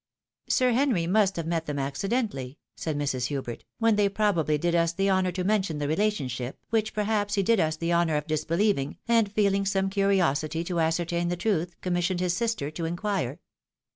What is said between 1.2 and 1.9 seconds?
have met them